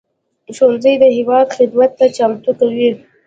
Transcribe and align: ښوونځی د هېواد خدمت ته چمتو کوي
ښوونځی 0.55 0.93
د 0.99 1.05
هېواد 1.17 1.47
خدمت 1.57 1.91
ته 1.99 2.05
چمتو 2.17 2.51
کوي 2.59 2.89